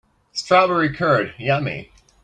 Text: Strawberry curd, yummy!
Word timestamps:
Strawberry 0.33 0.91
curd, 0.91 1.35
yummy! 1.37 1.91